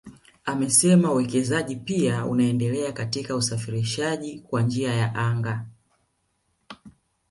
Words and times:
Amesema 0.45 1.11
uwekezaji 1.11 1.75
pia 1.75 2.25
unaendelea 2.25 2.91
katika 2.91 3.35
usafirishaji 3.35 4.39
kwa 4.39 4.61
njia 4.61 4.93
ya 4.93 5.15
anga 5.15 5.65